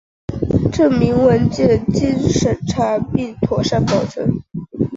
[0.73, 4.41] 证明文件应经审查并妥善保存